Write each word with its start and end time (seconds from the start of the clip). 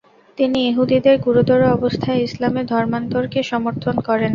তিনি 0.37 0.59
ইহুদিদের 0.69 1.15
গুরুতর 1.19 1.61
অবস্থায় 1.75 2.23
ইসলামে 2.27 2.61
ধর্মান্তরকে 2.71 3.39
সমর্থন 3.51 3.95
করেন। 4.07 4.29